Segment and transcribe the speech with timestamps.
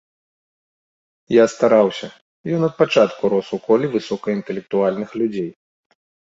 [1.33, 2.07] Я стараўся,
[2.57, 5.49] ён ад пачатку рос ў коле высокаінтэлектуальных людзей.